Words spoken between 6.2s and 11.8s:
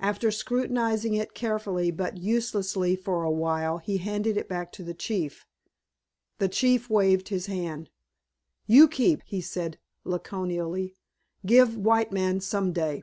The chief waved his hand. "You keep," he said laconically, "give